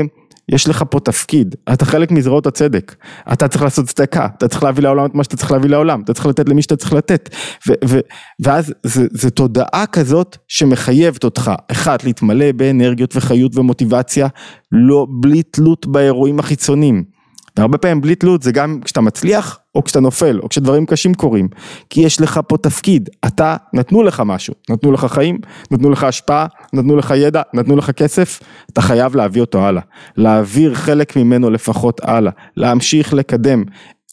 יש 0.49 0.69
לך 0.69 0.85
פה 0.91 1.01
תפקיד, 1.01 1.57
אתה 1.73 1.85
חלק 1.85 2.11
מזרועות 2.11 2.47
הצדק, 2.47 2.95
אתה 3.33 3.49
צריך 3.49 3.63
לעשות 3.63 3.87
צדקה, 3.87 4.27
אתה 4.39 4.49
צריך 4.49 4.63
להביא 4.63 4.83
לעולם 4.83 5.07
את 5.07 5.15
מה 5.15 5.25
שאתה 5.25 5.37
צריך 5.37 5.53
להביא 5.53 5.71
לעולם, 5.71 6.01
אתה 6.01 6.15
צריך 6.15 6.27
לתת 6.27 6.49
למי 6.49 6.63
שאתה 6.63 6.77
צריך 6.77 6.93
לתת, 6.93 7.29
ו- 7.69 7.73
ו- 7.89 8.01
ואז 8.41 8.75
זו 9.13 9.31
תודעה 9.31 9.87
כזאת 9.87 10.37
שמחייבת 10.49 11.25
אותך, 11.25 11.51
אחד, 11.71 11.97
להתמלא 12.05 12.53
באנרגיות 12.53 13.17
וחיות 13.17 13.57
ומוטיבציה, 13.57 14.29
לא, 14.73 15.07
בלי 15.21 15.43
תלות 15.43 15.87
באירועים 15.87 16.39
החיצוניים. 16.39 17.18
והרבה 17.59 17.79
פעמים 17.79 18.01
בלי 18.01 18.15
תלות 18.15 18.43
זה 18.43 18.53
גם 18.53 18.81
כשאתה 18.85 19.01
מצליח 19.01 19.59
או 19.75 19.85
כשאתה 19.85 20.01
נופל 20.01 20.41
או 20.43 20.49
כשדברים 20.49 20.87
קשים 20.87 21.15
קורים. 21.15 21.49
כי 21.91 22.01
יש 22.01 22.21
לך 22.21 22.41
פה 22.49 22.57
תפקיד 22.57 23.09
אתה 23.27 23.57
נתנו 23.75 24.03
לך 24.03 24.23
משהו 24.27 24.55
נתנו 24.71 24.93
לך 24.93 25.05
חיים 25.05 25.39
נתנו 25.71 25.91
לך 25.91 26.05
השפעה 26.05 26.47
נתנו 26.73 26.97
לך 26.97 27.15
ידע 27.17 27.43
נתנו 27.55 27.77
לך 27.77 27.91
כסף 27.91 28.41
אתה 28.73 28.81
חייב 28.81 29.17
להביא 29.17 29.41
אותו 29.41 29.67
הלאה. 29.67 29.83
להעביר 30.17 30.75
חלק 30.75 31.17
ממנו 31.17 31.51
לפחות 31.51 32.01
הלאה. 32.05 32.33
להמשיך 32.57 33.15
לקדם 33.15 33.65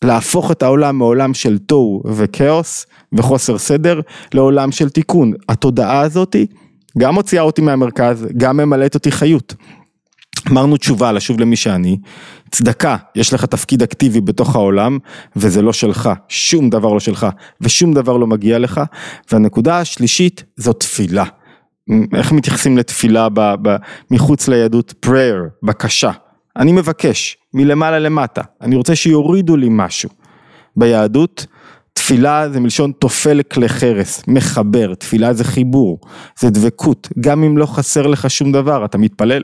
להפוך 0.03 0.51
את 0.51 0.63
העולם 0.63 0.97
מעולם 0.97 1.33
של 1.33 1.57
תוהו 1.57 2.03
וכאוס 2.05 2.85
וחוסר 3.13 3.57
סדר 3.57 4.01
לעולם 4.33 4.71
של 4.71 4.89
תיקון. 4.89 5.33
התודעה 5.49 6.01
הזאתי 6.01 6.45
גם 6.97 7.13
מוציאה 7.13 7.43
אותי 7.43 7.61
מהמרכז 7.61 8.27
גם 8.37 8.57
ממלאת 8.57 8.95
אותי 8.95 9.11
חיות 9.11 9.55
אמרנו 10.51 10.77
תשובה 10.77 11.11
לשוב 11.11 11.39
למי 11.39 11.55
שאני, 11.55 11.97
צדקה, 12.51 12.97
יש 13.15 13.33
לך 13.33 13.45
תפקיד 13.45 13.83
אקטיבי 13.83 14.21
בתוך 14.21 14.55
העולם 14.55 14.97
וזה 15.35 15.61
לא 15.61 15.73
שלך, 15.73 16.09
שום 16.27 16.69
דבר 16.69 16.93
לא 16.93 16.99
שלך 16.99 17.27
ושום 17.61 17.93
דבר 17.93 18.17
לא 18.17 18.27
מגיע 18.27 18.59
לך 18.59 18.81
והנקודה 19.31 19.79
השלישית 19.79 20.43
זו 20.57 20.73
תפילה. 20.73 21.23
איך 22.15 22.31
מתייחסים 22.31 22.77
לתפילה 22.77 23.29
ב, 23.29 23.39
ב, 23.61 23.75
מחוץ 24.11 24.47
ליהדות? 24.47 24.93
prayer, 25.05 25.49
בקשה. 25.63 26.11
אני 26.57 26.71
מבקש 26.71 27.37
מלמעלה 27.53 27.99
למטה, 27.99 28.41
אני 28.61 28.75
רוצה 28.75 28.95
שיורידו 28.95 29.57
לי 29.57 29.67
משהו. 29.71 30.09
ביהדות 30.77 31.45
תפילה 31.93 32.49
זה 32.49 32.59
מלשון 32.59 32.91
תופל 32.99 33.41
כלי 33.43 33.69
חרס, 33.69 34.23
מחבר, 34.27 34.93
תפילה 34.93 35.33
זה 35.33 35.43
חיבור, 35.43 35.99
זה 36.39 36.49
דבקות, 36.49 37.09
גם 37.19 37.43
אם 37.43 37.57
לא 37.57 37.65
חסר 37.65 38.07
לך 38.07 38.29
שום 38.29 38.51
דבר, 38.51 38.85
אתה 38.85 38.97
מתפלל. 38.97 39.41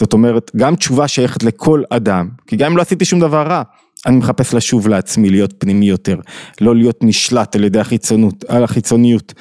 זאת 0.00 0.12
אומרת, 0.12 0.50
גם 0.56 0.76
תשובה 0.76 1.08
שייכת 1.08 1.42
לכל 1.42 1.82
אדם, 1.90 2.28
כי 2.46 2.56
גם 2.56 2.70
אם 2.70 2.76
לא 2.76 2.82
עשיתי 2.82 3.04
שום 3.04 3.20
דבר 3.20 3.42
רע, 3.46 3.62
אני 4.06 4.16
מחפש 4.16 4.54
לשוב 4.54 4.88
לעצמי, 4.88 5.30
להיות 5.30 5.54
פנימי 5.58 5.88
יותר, 5.88 6.16
לא 6.60 6.76
להיות 6.76 6.98
נשלט 7.02 7.56
על 7.56 7.64
ידי 7.64 7.80
החיצונות, 7.80 8.44
על 8.48 8.64
החיצוניות. 8.64 9.34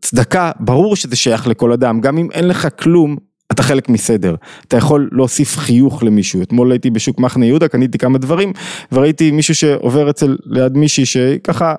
צדקה, 0.00 0.50
ברור 0.60 0.96
שזה 0.96 1.16
שייך 1.16 1.48
לכל 1.48 1.72
אדם, 1.72 2.00
גם 2.00 2.18
אם 2.18 2.30
אין 2.30 2.48
לך 2.48 2.68
כלום, 2.78 3.16
אתה 3.52 3.62
חלק 3.62 3.88
מסדר, 3.88 4.34
אתה 4.68 4.76
יכול 4.76 5.08
להוסיף 5.12 5.56
חיוך 5.58 6.02
למישהו, 6.02 6.42
אתמול 6.42 6.72
הייתי 6.72 6.90
בשוק 6.90 7.18
מחנה 7.18 7.46
יהודה, 7.46 7.68
קניתי 7.68 7.98
כמה 7.98 8.18
דברים 8.18 8.52
וראיתי 8.92 9.30
מישהו 9.30 9.54
שעובר 9.54 10.10
אצל 10.10 10.36
ליד 10.44 10.76
מישהי 10.76 11.06
שככה 11.06 11.74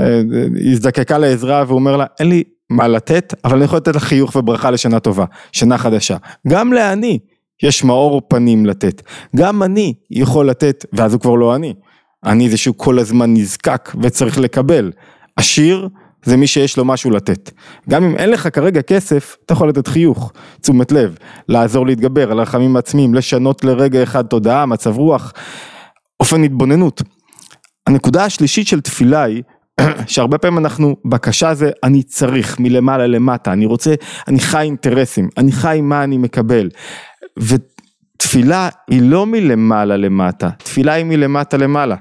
אה, 0.00 0.20
הזדקקה 0.70 1.18
לעזרה 1.18 1.64
והוא 1.66 1.78
אומר 1.78 1.96
לה 1.96 2.06
אין 2.20 2.28
לי 2.28 2.42
מה 2.70 2.88
לתת 2.88 3.34
אבל 3.44 3.56
אני 3.56 3.64
יכול 3.64 3.76
לתת 3.76 3.96
לך 3.96 4.04
חיוך 4.04 4.36
וברכה 4.36 4.70
לשנה 4.70 5.00
טובה, 5.00 5.24
שנה 5.52 5.78
חדשה, 5.78 6.16
גם 6.48 6.72
לעני 6.72 7.18
יש 7.62 7.84
מאור 7.84 8.22
פנים 8.28 8.66
לתת. 8.66 9.02
גם 9.36 9.62
אני 9.62 9.94
יכול 10.10 10.48
לתת, 10.48 10.84
ואז 10.92 11.12
הוא 11.12 11.20
כבר 11.20 11.34
לא 11.34 11.54
אני. 11.54 11.74
אני 12.24 12.50
זה 12.50 12.56
שהוא 12.56 12.74
כל 12.78 12.98
הזמן 12.98 13.34
נזקק 13.34 13.92
וצריך 14.02 14.38
לקבל. 14.38 14.92
עשיר 15.36 15.88
זה 16.24 16.36
מי 16.36 16.46
שיש 16.46 16.76
לו 16.76 16.84
משהו 16.84 17.10
לתת. 17.10 17.50
גם 17.90 18.04
אם 18.04 18.16
אין 18.16 18.30
לך 18.30 18.48
כרגע 18.52 18.82
כסף, 18.82 19.36
אתה 19.46 19.52
יכול 19.52 19.68
לתת 19.68 19.88
חיוך, 19.88 20.32
תשומת 20.60 20.92
לב, 20.92 21.16
לעזור 21.48 21.86
להתגבר 21.86 22.30
על 22.30 22.38
הרחמים 22.38 22.76
העצמיים, 22.76 23.14
לשנות 23.14 23.64
לרגע 23.64 24.02
אחד 24.02 24.26
תודעה, 24.26 24.66
מצב 24.66 24.98
רוח, 24.98 25.32
אופן 26.20 26.44
התבוננות. 26.44 27.02
הנקודה 27.86 28.24
השלישית 28.24 28.66
של 28.66 28.80
תפילה 28.80 29.22
היא 29.22 29.42
שהרבה 30.06 30.38
פעמים 30.38 30.58
אנחנו, 30.58 30.96
בקשה 31.04 31.54
זה 31.54 31.70
אני 31.82 32.02
צריך 32.02 32.60
מלמעלה 32.60 33.06
למטה, 33.06 33.52
אני 33.52 33.66
רוצה, 33.66 33.94
אני 34.28 34.40
חי 34.40 34.62
אינטרסים, 34.62 35.28
אני 35.38 35.52
חי 35.52 35.80
מה 35.82 36.04
אני 36.04 36.18
מקבל. 36.18 36.68
ותפילה 37.38 38.68
היא 38.90 39.02
לא 39.02 39.26
מלמעלה 39.26 39.96
למטה, 39.96 40.50
תפילה 40.50 40.92
היא 40.92 41.04
מלמטה 41.04 41.56
למעלה. 41.56 41.96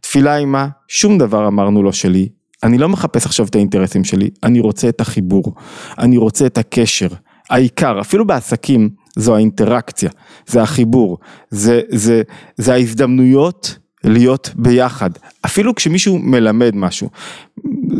תפילה 0.00 0.32
היא 0.32 0.46
מה? 0.46 0.68
שום 0.88 1.18
דבר 1.18 1.48
אמרנו 1.48 1.82
לא 1.82 1.92
שלי, 1.92 2.28
אני 2.62 2.78
לא 2.78 2.88
מחפש 2.88 3.26
עכשיו 3.26 3.46
את 3.46 3.54
האינטרסים 3.54 4.04
שלי, 4.04 4.30
אני 4.42 4.60
רוצה 4.60 4.88
את 4.88 5.00
החיבור, 5.00 5.54
אני 5.98 6.16
רוצה 6.16 6.46
את 6.46 6.58
הקשר. 6.58 7.08
העיקר, 7.50 8.00
אפילו 8.00 8.26
בעסקים, 8.26 8.90
זו 9.16 9.36
האינטראקציה, 9.36 10.10
זה 10.46 10.62
החיבור, 10.62 11.18
זה, 11.50 11.80
זה, 11.88 12.22
זה 12.56 12.72
ההזדמנויות 12.72 13.78
להיות 14.04 14.50
ביחד. 14.56 15.10
אפילו 15.44 15.74
כשמישהו 15.74 16.18
מלמד 16.18 16.74
משהו. 16.74 17.08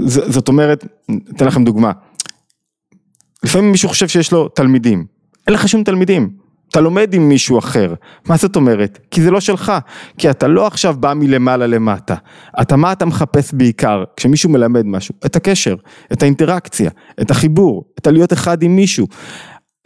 ז, 0.06 0.20
זאת 0.26 0.48
אומרת, 0.48 0.86
אתן 1.36 1.46
לכם 1.46 1.64
דוגמה. 1.64 1.92
לפעמים 3.44 3.72
מישהו 3.72 3.88
חושב 3.88 4.08
שיש 4.08 4.32
לו 4.32 4.48
תלמידים, 4.48 5.06
אין 5.46 5.54
לך 5.54 5.68
שום 5.68 5.84
תלמידים. 5.84 6.47
אתה 6.70 6.80
לומד 6.80 7.14
עם 7.14 7.28
מישהו 7.28 7.58
אחר, 7.58 7.94
מה 8.28 8.36
זאת 8.36 8.56
אומרת? 8.56 8.98
כי 9.10 9.22
זה 9.22 9.30
לא 9.30 9.40
שלך, 9.40 9.72
כי 10.18 10.30
אתה 10.30 10.48
לא 10.48 10.66
עכשיו 10.66 10.96
בא 11.00 11.14
מלמעלה 11.14 11.66
למטה, 11.66 12.14
אתה 12.60 12.76
מה 12.76 12.92
אתה 12.92 13.04
מחפש 13.04 13.54
בעיקר 13.54 14.04
כשמישהו 14.16 14.50
מלמד 14.50 14.86
משהו? 14.86 15.14
את 15.26 15.36
הקשר, 15.36 15.76
את 16.12 16.22
האינטראקציה, 16.22 16.90
את 17.20 17.30
החיבור, 17.30 17.84
את 17.98 18.06
הלהיות 18.06 18.32
אחד 18.32 18.62
עם 18.62 18.76
מישהו. 18.76 19.06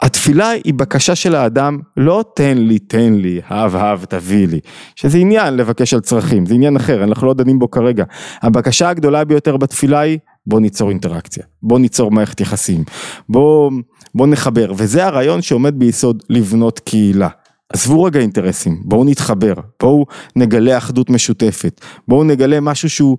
התפילה 0.01 0.49
היא 0.49 0.73
בקשה 0.73 1.15
של 1.15 1.35
האדם, 1.35 1.79
לא 1.97 2.23
תן 2.35 2.57
לי, 2.57 2.79
תן 2.79 3.13
לי, 3.13 3.41
הב 3.47 3.75
הב 3.75 4.05
תביא 4.09 4.47
לי, 4.47 4.59
שזה 4.95 5.17
עניין 5.17 5.57
לבקש 5.57 5.93
על 5.93 5.99
צרכים, 5.99 6.45
זה 6.45 6.53
עניין 6.53 6.75
אחר, 6.75 7.03
אנחנו 7.03 7.27
לא 7.27 7.33
דנים 7.33 7.59
בו 7.59 7.71
כרגע. 7.71 8.03
הבקשה 8.41 8.89
הגדולה 8.89 9.25
ביותר 9.25 9.57
בתפילה 9.57 9.99
היא, 9.99 10.17
בוא 10.47 10.59
ניצור 10.59 10.89
אינטראקציה, 10.89 11.43
בוא 11.63 11.79
ניצור 11.79 12.11
מערכת 12.11 12.41
יחסים, 12.41 12.83
בוא... 13.29 13.71
בואו 14.15 14.29
נחבר, 14.29 14.71
וזה 14.77 15.05
הרעיון 15.05 15.41
שעומד 15.41 15.79
ביסוד 15.79 16.23
לבנות 16.29 16.79
קהילה. 16.79 17.29
עזבו 17.73 18.03
רגע 18.03 18.19
אינטרסים, 18.19 18.81
בואו 18.85 19.03
נתחבר, 19.03 19.53
בואו 19.79 20.05
נגלה 20.35 20.77
אחדות 20.77 21.09
משותפת, 21.09 21.81
בואו 22.07 22.23
נגלה 22.23 22.59
משהו 22.59 22.89
שהוא 22.89 23.17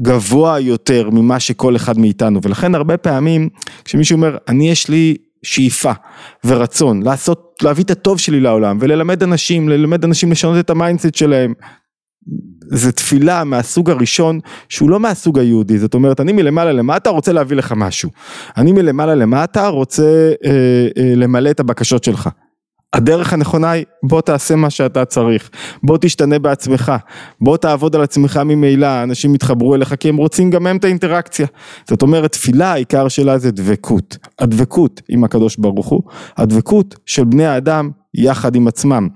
גבוה 0.00 0.60
יותר 0.60 1.10
ממה 1.10 1.40
שכל 1.40 1.76
אחד 1.76 1.98
מאיתנו, 1.98 2.40
ולכן 2.42 2.74
הרבה 2.74 2.96
פעמים 2.96 3.48
כשמישהו 3.84 4.16
אומר, 4.16 4.36
אני 4.48 4.70
יש 4.70 4.88
לי 4.88 5.16
שאיפה 5.42 5.92
ורצון 6.44 7.02
לעשות, 7.02 7.54
להביא 7.62 7.84
את 7.84 7.90
הטוב 7.90 8.18
שלי 8.18 8.40
לעולם 8.40 8.78
וללמד 8.80 9.22
אנשים, 9.22 9.68
ללמד 9.68 10.04
אנשים 10.04 10.30
לשנות 10.30 10.58
את 10.58 10.70
ה 10.70 10.75
mindset 10.75 11.14
שלהם, 11.14 11.54
זה 12.70 12.92
תפילה 12.92 13.44
מהסוג 13.44 13.90
הראשון 13.90 14.40
שהוא 14.68 14.90
לא 14.90 15.00
מהסוג 15.00 15.38
היהודי, 15.38 15.78
זאת 15.78 15.94
אומרת 15.94 16.20
אני 16.20 16.32
מלמעלה 16.32 16.72
למטה 16.72 17.10
רוצה 17.10 17.32
להביא 17.32 17.56
לך 17.56 17.74
משהו, 17.76 18.10
אני 18.56 18.72
מלמעלה 18.72 19.14
למטה 19.14 19.68
רוצה 19.68 20.32
אה, 20.44 20.50
אה, 20.98 21.12
למלא 21.16 21.50
את 21.50 21.60
הבקשות 21.60 22.04
שלך. 22.04 22.28
הדרך 22.92 23.32
הנכונה 23.32 23.70
היא 23.70 23.84
בוא 24.02 24.20
תעשה 24.20 24.56
מה 24.56 24.70
שאתה 24.70 25.04
צריך, 25.04 25.50
בוא 25.82 25.98
תשתנה 26.00 26.38
בעצמך, 26.38 26.92
בוא 27.40 27.56
תעבוד 27.56 27.96
על 27.96 28.02
עצמך 28.02 28.40
ממילא, 28.44 29.02
אנשים 29.02 29.34
יתחברו 29.34 29.74
אליך 29.74 29.94
כי 30.00 30.08
הם 30.08 30.16
רוצים 30.16 30.50
גם 30.50 30.66
הם 30.66 30.76
את 30.76 30.84
האינטראקציה. 30.84 31.46
זאת 31.88 32.02
אומרת 32.02 32.32
תפילה 32.32 32.72
העיקר 32.72 33.08
שלה 33.08 33.38
זה 33.38 33.50
דבקות, 33.50 34.16
הדבקות 34.38 35.02
עם 35.08 35.24
הקדוש 35.24 35.56
ברוך 35.56 35.86
הוא, 35.86 36.02
הדבקות 36.36 36.94
של 37.06 37.24
בני 37.24 37.46
האדם 37.46 37.90
יחד 38.14 38.56
עם 38.56 38.68
עצמם. 38.68 39.08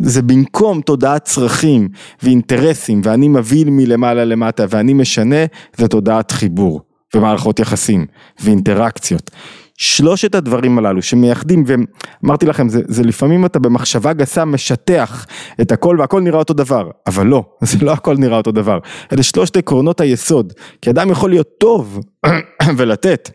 זה 0.00 0.22
במקום 0.22 0.80
תודעת 0.80 1.24
צרכים 1.24 1.88
ואינטרסים 2.22 3.00
ואני 3.04 3.28
מביא 3.28 3.64
מלמעלה 3.68 4.24
למטה 4.24 4.64
ואני 4.70 4.92
משנה, 4.92 5.44
זה 5.76 5.88
תודעת 5.88 6.30
חיבור 6.30 6.80
ומערכות 7.14 7.58
יחסים 7.58 8.06
ואינטראקציות. 8.40 9.30
שלושת 9.76 10.34
הדברים 10.34 10.78
הללו 10.78 11.02
שמייחדים 11.02 11.64
ואמרתי 11.66 12.46
לכם 12.46 12.68
זה, 12.68 12.80
זה 12.88 13.02
לפעמים 13.02 13.44
אתה 13.44 13.58
במחשבה 13.58 14.12
גסה 14.12 14.44
משטח 14.44 15.26
את 15.60 15.72
הכל 15.72 15.96
והכל 15.98 16.20
נראה 16.20 16.38
אותו 16.38 16.54
דבר 16.54 16.90
אבל 17.06 17.26
לא 17.26 17.44
זה 17.62 17.78
לא 17.84 17.92
הכל 17.92 18.16
נראה 18.16 18.36
אותו 18.36 18.52
דבר 18.52 18.78
אלה 19.12 19.22
שלושת 19.22 19.56
עקרונות 19.56 20.00
היסוד 20.00 20.52
כי 20.82 20.90
אדם 20.90 21.10
יכול 21.10 21.30
להיות 21.30 21.48
טוב 21.58 22.00
ולתת 22.76 23.30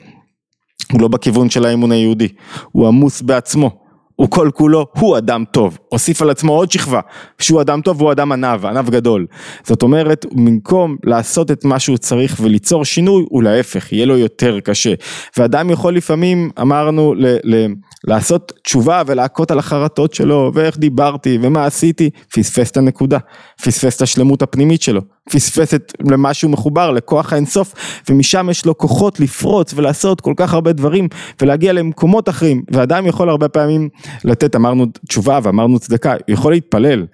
הוא 0.91 1.01
לא 1.01 1.07
בכיוון 1.07 1.49
של 1.49 1.65
האמון 1.65 1.91
היהודי 1.91 2.27
הוא 2.71 2.87
עמוס 2.87 3.21
בעצמו 3.21 3.86
הוא 4.17 4.29
כל 4.29 4.49
כולו, 4.53 4.87
הוא 4.97 5.17
אדם 5.17 5.43
טוב, 5.51 5.77
הוסיף 5.89 6.21
על 6.21 6.29
עצמו 6.29 6.53
עוד 6.53 6.71
שכבה, 6.71 6.99
שהוא 7.39 7.61
אדם 7.61 7.81
טוב 7.81 8.01
והוא 8.01 8.11
אדם 8.11 8.31
ענב, 8.31 8.65
ענב 8.65 8.89
גדול. 8.89 9.25
זאת 9.63 9.83
אומרת, 9.83 10.25
במקום 10.31 10.97
לעשות 11.03 11.51
את 11.51 11.65
מה 11.65 11.79
שהוא 11.79 11.97
צריך 11.97 12.37
וליצור 12.41 12.85
שינוי, 12.85 13.25
הוא 13.29 13.43
להפך, 13.43 13.93
יהיה 13.93 14.05
לו 14.05 14.17
יותר 14.17 14.59
קשה. 14.59 14.93
ואדם 15.37 15.69
יכול 15.69 15.95
לפעמים, 15.95 16.49
אמרנו, 16.61 17.13
ל- 17.13 17.37
ל- 17.43 17.73
לעשות 18.07 18.53
תשובה 18.63 19.01
ולהכות 19.07 19.51
על 19.51 19.59
החרטות 19.59 20.13
שלו, 20.13 20.51
ואיך 20.53 20.77
דיברתי, 20.77 21.37
ומה 21.41 21.65
עשיתי, 21.65 22.09
פספס 22.33 22.71
את 22.71 22.77
הנקודה, 22.77 23.17
פספס 23.61 23.95
את 23.95 24.01
השלמות 24.01 24.41
הפנימית 24.41 24.81
שלו, 24.81 25.01
פספס 25.31 25.73
את 25.73 25.93
למה 26.11 26.33
שהוא 26.33 26.51
מחובר, 26.51 26.91
לכוח 26.91 27.33
האינסוף, 27.33 27.73
ומשם 28.09 28.47
יש 28.51 28.65
לו 28.65 28.77
כוחות 28.77 29.19
לפרוץ 29.19 29.73
ולעשות 29.75 30.21
כל 30.21 30.33
כך 30.37 30.53
הרבה 30.53 30.73
דברים, 30.73 31.07
ולהגיע 31.41 31.73
למקומות 31.73 32.29
אחרים, 32.29 32.63
ואדם 32.71 33.05
יכול 33.05 33.29
הרבה 33.29 33.49
פעמים 33.49 33.89
לתת, 34.23 34.55
אמרנו 34.55 34.85
תשובה 35.07 35.39
ואמרנו 35.43 35.79
צדקה, 35.79 36.11
הוא 36.11 36.19
יכול 36.27 36.51
להתפלל, 36.51 37.05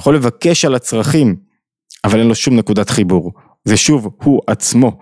יכול 0.00 0.14
לבקש 0.14 0.64
על 0.64 0.74
הצרכים, 0.74 1.36
אבל 2.04 2.18
אין 2.18 2.28
לו 2.28 2.34
שום 2.34 2.56
נקודת 2.56 2.90
חיבור, 2.90 3.32
זה 3.64 3.76
שוב 3.76 4.08
הוא 4.22 4.40
עצמו, 4.46 4.98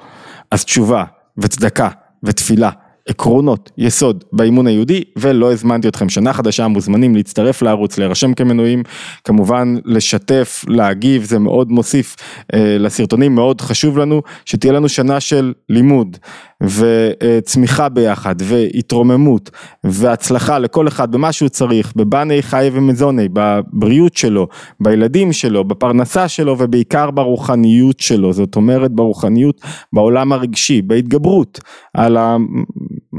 אז 0.51 0.65
תשובה 0.65 1.05
וצדקה 1.39 1.89
ותפילה 2.23 2.71
עקרונות 3.09 3.71
יסוד 3.79 4.25
באימון 4.33 4.67
היהודי 4.67 5.05
ולא 5.19 5.53
הזמנתי 5.53 5.89
אתכם. 5.89 6.09
שנה 6.09 6.33
חדשה 6.33 6.69
מוזמנים 6.69 7.15
להצטרף 7.15 7.63
לערוץ 7.63 7.99
להירשם 7.99 8.35
כמנויים. 8.35 8.83
כמובן 9.25 9.77
לשתף 9.85 10.65
להגיב 10.69 11.23
זה 11.23 11.39
מאוד 11.39 11.71
מוסיף 11.71 12.17
אה, 12.55 12.77
לסרטונים. 12.79 13.35
מאוד 13.35 13.61
חשוב 13.61 13.99
לנו 13.99 14.23
שתהיה 14.45 14.73
לנו 14.73 14.89
שנה 14.89 15.21
של 15.21 15.53
לימוד 15.69 16.17
וצמיחה 16.63 17.89
ביחד 17.89 18.35
והתרוממות 18.39 19.51
והצלחה 19.85 20.59
לכל 20.59 20.89
אחד 20.89 21.13
במה 21.13 21.33
שהוא 21.33 21.49
צריך 21.49 21.93
בבני 21.97 22.43
חי 22.43 22.71
ומזוני 22.73 23.29
בבריאות 23.33 24.17
שלו 24.17 24.49
בילדים 24.81 25.33
שלו 25.33 25.65
בפרנסה 25.65 26.29
שלו 26.29 26.57
ובעיקר 26.59 27.11
ברוחניות 27.11 28.01
שלו. 28.01 28.33
זאת 28.33 28.57
אומרת 28.57 28.93
ברוחניות 28.93 29.61
בעולם 29.93 30.33
הרגשי 30.33 30.83
בהתגברות 30.83 31.61
על 31.95 32.17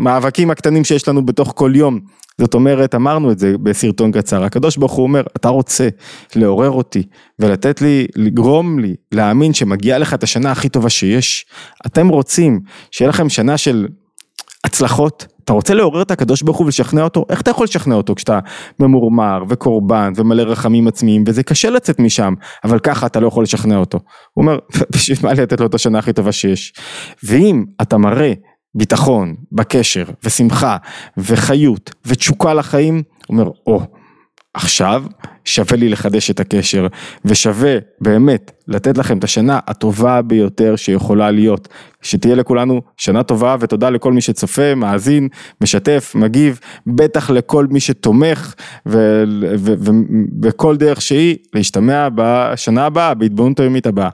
המאבקים 0.02 0.52
הקטנים 0.52 0.84
שיש 0.84 1.08
לנו 1.08 1.26
בתוך 1.26 1.54
כל 1.56 1.72
יום 1.76 2.00
זאת 2.38 2.54
אומרת, 2.54 2.96
אמרנו 2.96 3.32
את 3.32 3.40
זה 3.40 3.54
בסרטון 3.64 4.12
קצר, 4.12 4.44
הקדוש 4.44 4.78
ברוך 4.78 4.92
הוא 4.92 5.04
אומר, 5.04 5.24
אתה 5.36 5.50
רוצה 5.50 5.90
לעורר 6.36 6.72
אותי 6.72 7.04
ולתת 7.40 7.82
לי, 7.82 8.08
לגרום 8.16 8.80
לי 8.80 8.96
להאמין 9.12 9.54
שמגיעה 9.54 9.98
לך 9.98 10.14
את 10.14 10.24
השנה 10.24 10.52
הכי 10.52 10.70
טובה 10.70 10.90
שיש. 10.90 11.46
אתם 11.86 12.08
רוצים 12.08 12.60
שיהיה 12.92 13.10
לכם 13.10 13.30
שנה 13.30 13.58
של 13.58 13.88
הצלחות, 14.64 15.28
אתה 15.44 15.54
רוצה 15.54 15.74
לעורר 15.74 16.02
את 16.02 16.12
הקדוש 16.12 16.42
ברוך 16.42 16.58
הוא 16.58 16.66
ולשכנע 16.66 17.04
אותו? 17.04 17.26
איך 17.30 17.42
אתה 17.42 17.52
יכול 17.52 17.64
לשכנע 17.64 17.96
אותו 17.96 18.16
כשאתה 18.16 18.40
ממורמר 18.80 19.44
וקורבן 19.50 20.14
ומלא 20.16 20.42
רחמים 20.42 20.88
עצמיים 20.88 21.24
וזה 21.28 21.44
קשה 21.44 21.70
לצאת 21.70 22.00
משם, 22.00 22.34
אבל 22.64 22.80
ככה 22.80 23.06
אתה 23.06 23.20
לא 23.20 23.28
יכול 23.28 23.44
לשכנע 23.44 23.78
אותו. 23.78 24.00
הוא 24.34 24.42
אומר, 24.42 24.60
בשביל 24.94 25.18
מה 25.24 25.34
לתת 25.34 25.60
לו 25.60 25.66
את 25.66 25.76
השנה 25.76 26.00
הכי 26.00 26.14
טובה 26.14 26.32
שיש? 26.32 26.74
ואם 27.24 27.64
אתה 27.82 27.98
מראה 27.98 28.34
ביטחון 28.76 29.36
בקשר 29.52 30.06
ושמחה 30.24 30.78
וחיות 31.18 31.92
ותשוקה 32.06 32.54
לחיים, 32.54 33.04
אומר, 33.30 33.50
או, 33.68 33.80
oh, 33.82 34.02
עכשיו 34.54 35.04
שווה 35.46 35.78
לי 35.78 35.90
לחדש 35.90 36.32
את 36.32 36.40
הקשר 36.40 36.88
ושווה 37.26 37.78
באמת 38.02 38.52
לתת 38.68 38.98
לכם 38.98 39.18
את 39.18 39.24
השנה 39.24 39.60
הטובה 39.68 40.22
ביותר 40.22 40.76
שיכולה 40.76 41.32
להיות. 41.32 41.68
שתהיה 42.02 42.36
לכולנו 42.36 42.82
שנה 42.98 43.24
טובה 43.24 43.56
ותודה 43.60 43.90
לכל 43.90 44.14
מי 44.14 44.22
שצופה, 44.22 44.76
מאזין, 44.76 45.28
משתף, 45.62 46.12
מגיב, 46.16 46.60
בטח 46.88 47.30
לכל 47.30 47.68
מי 47.68 47.80
שתומך 47.80 48.54
ובכל 49.56 50.78
דרך 50.78 51.02
שהיא 51.02 51.38
להשתמע 51.54 52.08
בשנה 52.16 52.86
הבאה, 52.86 53.14
בהתבוננות 53.14 53.60
היומית 53.60 53.88
הבאה. 53.88 54.10